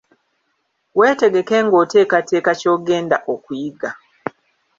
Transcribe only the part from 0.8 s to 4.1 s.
Weetegeke ng'oteekateeka ky'ogenda okuyiga.